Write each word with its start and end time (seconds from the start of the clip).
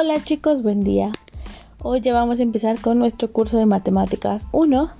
Hola 0.00 0.22
chicos, 0.22 0.62
buen 0.62 0.84
día. 0.84 1.10
Hoy 1.82 2.00
ya 2.00 2.14
vamos 2.14 2.38
a 2.38 2.44
empezar 2.44 2.80
con 2.80 3.00
nuestro 3.00 3.32
curso 3.32 3.58
de 3.58 3.66
matemáticas 3.66 4.46
1. 4.52 4.92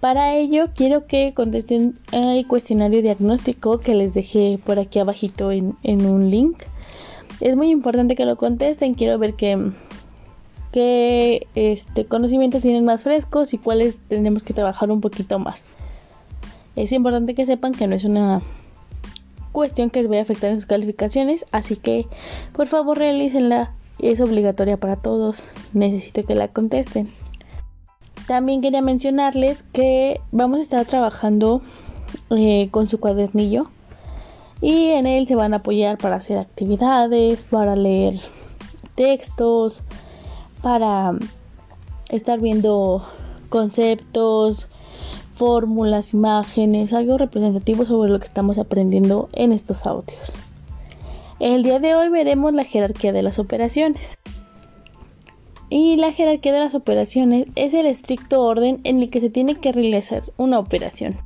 Para 0.00 0.34
ello 0.34 0.70
quiero 0.74 1.06
que 1.06 1.34
contesten 1.34 1.98
el 2.12 2.46
cuestionario 2.46 3.02
diagnóstico 3.02 3.80
que 3.80 3.94
les 3.94 4.14
dejé 4.14 4.58
por 4.64 4.78
aquí 4.78 4.98
abajito 4.98 5.52
en, 5.52 5.76
un 5.84 6.30
link. 6.30 6.56
Es 7.42 7.54
muy 7.54 7.68
importante 7.68 8.16
que 8.16 8.24
lo 8.24 8.36
contesten, 8.36 8.94
quiero 8.94 9.18
ver 9.18 9.34
qué, 9.34 9.72
qué 10.72 11.46
este, 11.54 12.06
conocimientos 12.06 12.62
tienen 12.62 12.86
más 12.86 13.02
frescos 13.02 13.52
y 13.52 13.58
cuáles 13.58 13.98
tenemos 14.08 14.42
que 14.42 14.54
trabajar 14.54 14.90
un 14.90 15.02
poquito 15.02 15.38
más. 15.38 15.62
Es 16.76 16.92
importante 16.92 17.34
que 17.34 17.44
sepan 17.44 17.72
que 17.72 17.86
no 17.86 17.94
es 17.94 18.04
una 18.04 18.40
cuestión 19.52 19.90
que 19.90 20.00
les 20.00 20.08
vaya 20.08 20.20
a 20.20 20.24
afectar 20.24 20.48
en 20.48 20.56
sus 20.56 20.64
calificaciones, 20.66 21.44
así 21.52 21.76
que 21.76 22.06
por 22.54 22.68
favor 22.68 22.96
realícenla 22.96 23.74
es 24.00 24.20
obligatoria 24.20 24.76
para 24.76 24.96
todos. 24.96 25.44
Necesito 25.72 26.22
que 26.24 26.34
la 26.34 26.48
contesten. 26.48 27.08
También 28.26 28.60
quería 28.60 28.82
mencionarles 28.82 29.62
que 29.72 30.20
vamos 30.32 30.58
a 30.58 30.62
estar 30.62 30.84
trabajando 30.84 31.62
eh, 32.30 32.68
con 32.70 32.88
su 32.88 33.00
cuadernillo 33.00 33.68
y 34.60 34.88
en 34.88 35.06
él 35.06 35.26
se 35.26 35.34
van 35.34 35.54
a 35.54 35.58
apoyar 35.58 35.98
para 35.98 36.16
hacer 36.16 36.38
actividades, 36.38 37.42
para 37.44 37.76
leer 37.76 38.20
textos, 38.94 39.80
para 40.62 41.12
estar 42.10 42.40
viendo 42.40 43.06
conceptos, 43.48 44.66
fórmulas, 45.34 46.12
imágenes, 46.12 46.92
algo 46.92 47.16
representativo 47.16 47.84
sobre 47.84 48.10
lo 48.10 48.18
que 48.18 48.26
estamos 48.26 48.58
aprendiendo 48.58 49.28
en 49.32 49.52
estos 49.52 49.86
audios. 49.86 50.18
El 51.40 51.62
día 51.62 51.78
de 51.78 51.94
hoy 51.94 52.08
veremos 52.08 52.52
la 52.52 52.64
jerarquía 52.64 53.12
de 53.12 53.22
las 53.22 53.38
operaciones. 53.38 54.02
Y 55.70 55.94
la 55.94 56.12
jerarquía 56.12 56.52
de 56.52 56.58
las 56.58 56.74
operaciones 56.74 57.46
es 57.54 57.74
el 57.74 57.86
estricto 57.86 58.42
orden 58.42 58.80
en 58.82 59.00
el 59.00 59.10
que 59.10 59.20
se 59.20 59.30
tiene 59.30 59.54
que 59.54 59.70
realizar 59.70 60.24
una 60.36 60.58
operación. 60.58 61.16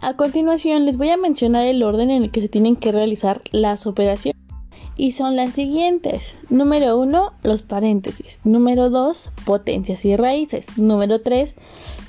A 0.00 0.14
continuación 0.14 0.84
les 0.86 0.96
voy 0.96 1.10
a 1.10 1.16
mencionar 1.16 1.68
el 1.68 1.84
orden 1.84 2.10
en 2.10 2.24
el 2.24 2.30
que 2.32 2.40
se 2.40 2.48
tienen 2.48 2.74
que 2.74 2.90
realizar 2.90 3.42
las 3.52 3.86
operaciones. 3.86 4.42
Y 4.96 5.12
son 5.12 5.36
las 5.36 5.50
siguientes. 5.50 6.36
Número 6.50 6.98
1, 6.98 7.32
los 7.44 7.62
paréntesis. 7.62 8.40
Número 8.42 8.90
2, 8.90 9.30
potencias 9.44 10.04
y 10.04 10.16
raíces. 10.16 10.78
Número 10.78 11.20
3, 11.20 11.54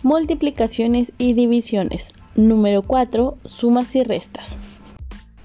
multiplicaciones 0.01 1.13
y 1.19 1.33
divisiones. 1.33 2.09
Número 2.35 2.81
4, 2.81 3.37
sumas 3.45 3.95
y 3.95 4.03
restas. 4.03 4.57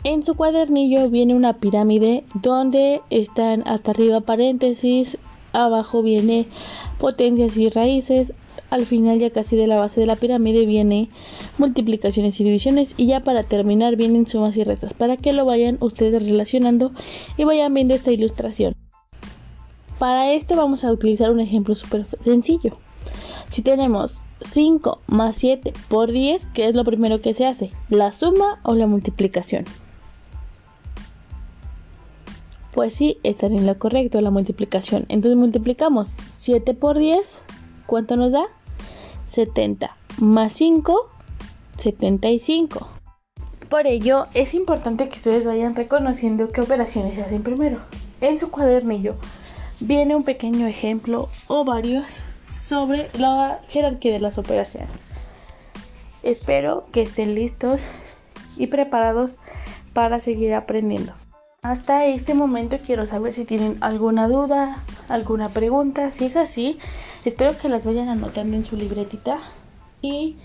En 0.02 0.24
su 0.24 0.34
cuadernillo 0.34 1.10
viene 1.10 1.34
una 1.34 1.58
pirámide 1.58 2.24
donde 2.32 3.02
están 3.10 3.62
hasta 3.68 3.90
arriba 3.90 4.22
paréntesis, 4.22 5.18
abajo 5.52 6.02
viene 6.02 6.46
potencias 6.98 7.58
y 7.58 7.68
raíces, 7.68 8.32
al 8.70 8.86
final 8.86 9.18
ya 9.18 9.28
casi 9.28 9.56
de 9.56 9.66
la 9.66 9.76
base 9.76 10.00
de 10.00 10.06
la 10.06 10.16
pirámide 10.16 10.64
viene 10.64 11.10
multiplicaciones 11.58 12.40
y 12.40 12.44
divisiones 12.44 12.94
y 12.96 13.06
ya 13.06 13.20
para 13.20 13.42
terminar 13.42 13.96
vienen 13.96 14.26
sumas 14.26 14.56
y 14.56 14.64
restas 14.64 14.94
para 14.94 15.18
que 15.18 15.34
lo 15.34 15.44
vayan 15.44 15.76
ustedes 15.80 16.22
relacionando 16.22 16.92
y 17.36 17.44
vayan 17.44 17.74
viendo 17.74 17.92
esta 17.92 18.10
ilustración. 18.10 18.74
Para 19.98 20.32
esto 20.32 20.56
vamos 20.56 20.82
a 20.82 20.92
utilizar 20.92 21.30
un 21.30 21.40
ejemplo 21.40 21.74
súper 21.74 22.06
sencillo. 22.22 22.78
Si 23.50 23.60
tenemos 23.60 24.14
5 24.40 25.00
más 25.08 25.36
7 25.36 25.74
por 25.88 26.10
10, 26.10 26.46
¿qué 26.54 26.68
es 26.68 26.74
lo 26.74 26.84
primero 26.84 27.20
que 27.20 27.34
se 27.34 27.44
hace? 27.44 27.70
¿La 27.90 28.12
suma 28.12 28.60
o 28.62 28.74
la 28.74 28.86
multiplicación? 28.86 29.66
Pues 32.80 32.94
sí, 32.94 33.18
estaría 33.24 33.58
en 33.58 33.66
lo 33.66 33.78
correcto 33.78 34.22
la 34.22 34.30
multiplicación. 34.30 35.04
Entonces 35.10 35.36
multiplicamos 35.36 36.14
7 36.30 36.72
por 36.72 36.96
10. 36.96 37.20
¿Cuánto 37.84 38.16
nos 38.16 38.32
da? 38.32 38.44
70. 39.26 39.94
Más 40.18 40.52
5, 40.54 41.06
75. 41.76 42.88
Por 43.68 43.86
ello, 43.86 44.28
es 44.32 44.54
importante 44.54 45.10
que 45.10 45.16
ustedes 45.16 45.44
vayan 45.44 45.76
reconociendo 45.76 46.48
qué 46.48 46.62
operaciones 46.62 47.16
se 47.16 47.20
hacen 47.20 47.42
primero. 47.42 47.80
En 48.22 48.38
su 48.38 48.50
cuadernillo 48.50 49.16
viene 49.80 50.16
un 50.16 50.24
pequeño 50.24 50.66
ejemplo 50.66 51.28
o 51.48 51.66
varios 51.66 52.06
sobre 52.50 53.10
la 53.18 53.60
jerarquía 53.68 54.12
de 54.14 54.20
las 54.20 54.38
operaciones. 54.38 54.88
Espero 56.22 56.86
que 56.92 57.02
estén 57.02 57.34
listos 57.34 57.82
y 58.56 58.68
preparados 58.68 59.32
para 59.92 60.18
seguir 60.18 60.54
aprendiendo. 60.54 61.12
Hasta 61.62 62.06
este 62.06 62.32
momento 62.32 62.78
quiero 62.84 63.04
saber 63.04 63.34
si 63.34 63.44
tienen 63.44 63.76
alguna 63.82 64.28
duda, 64.28 64.82
alguna 65.10 65.50
pregunta. 65.50 66.10
Si 66.10 66.24
es 66.24 66.36
así, 66.36 66.78
espero 67.26 67.56
que 67.58 67.68
las 67.68 67.84
vayan 67.84 68.08
anotando 68.08 68.56
en 68.56 68.64
su 68.64 68.76
libretita 68.76 69.38
y 70.00 70.36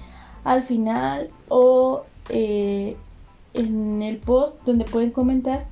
al 0.44 0.64
final 0.64 1.30
o 1.48 2.04
eh, 2.28 2.98
en 3.54 4.02
el 4.02 4.18
post 4.18 4.62
donde 4.66 4.84
pueden 4.84 5.12
comentar 5.12 5.66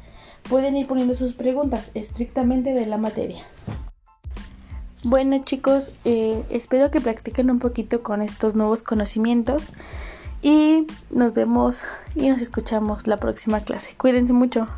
pueden 0.49 0.77
ir 0.77 0.87
poniendo 0.87 1.13
sus 1.13 1.33
preguntas 1.33 1.91
estrictamente 1.93 2.73
de 2.73 2.85
la 2.85 2.97
materia. 2.97 3.43
Bueno 5.03 5.43
chicos, 5.43 5.91
eh, 6.05 6.41
espero 6.49 6.89
que 6.89 7.01
practiquen 7.01 7.51
un 7.51 7.59
poquito 7.59 8.01
con 8.01 8.21
estos 8.21 8.55
nuevos 8.55 8.81
conocimientos 8.81 9.63
y 10.41 10.87
nos 11.09 11.33
vemos 11.33 11.81
y 12.15 12.29
nos 12.29 12.41
escuchamos 12.41 13.07
la 13.07 13.17
próxima 13.17 13.59
clase. 13.59 13.93
Cuídense 13.97 14.31
mucho. 14.31 14.69